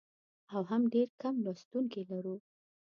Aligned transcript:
او 0.53 0.61
هم 0.71 0.81
ډېر 0.93 1.09
کم 1.21 1.35
لوستونکي 1.45 2.01
لرو. 2.11 2.35